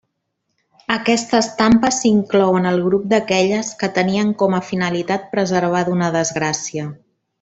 [0.93, 6.89] Aquesta estampa s'inclou en el grup d'aquelles que tenien com a finalitat preservar d'una desgràcia.